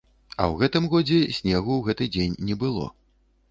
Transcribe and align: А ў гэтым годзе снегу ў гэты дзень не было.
А 0.35 0.43
ў 0.51 0.55
гэтым 0.61 0.87
годзе 0.93 1.19
снегу 1.39 1.73
ў 1.77 1.81
гэты 1.89 2.09
дзень 2.17 2.37
не 2.51 2.59
было. 2.67 2.89